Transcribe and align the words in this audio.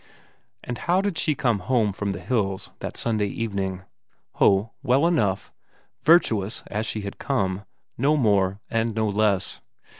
And 0.63 0.79
how 0.79 0.99
did 1.01 1.19
she 1.19 1.35
come 1.35 1.59
home 1.69 1.93
from 1.93 2.09
the 2.09 2.19
hills 2.21 2.71
that 2.79 2.97
Sunday 2.97 3.27
evening? 3.27 3.83
Ho, 4.37 4.71
well 4.81 5.05
enough, 5.05 5.51
virtuous 6.01 6.63
as 6.71 6.87
she 6.87 7.01
had 7.01 7.19
come, 7.19 7.65
no 7.99 8.17
more 8.17 8.59
and 8.67 8.95
no 8.95 9.07
less. 9.07 9.61